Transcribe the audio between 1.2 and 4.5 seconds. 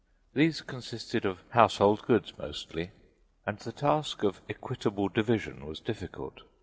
of household goods mostly, and the task of